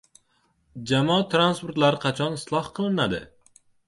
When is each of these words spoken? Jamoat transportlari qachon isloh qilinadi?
Jamoat 0.91 1.29
transportlari 1.33 1.99
qachon 2.05 2.39
isloh 2.39 2.71
qilinadi? 2.81 3.21